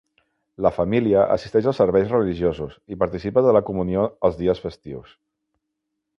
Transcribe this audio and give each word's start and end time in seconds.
La 0.65 0.69
família 0.77 1.25
assisteix 1.35 1.67
als 1.71 1.77
serveis 1.81 2.09
religiosos 2.15 2.73
i 2.95 2.99
participa 3.05 3.45
de 3.49 3.55
la 3.59 3.63
comunió 3.69 4.09
els 4.31 4.41
dies 4.43 4.65
festius. 4.67 5.15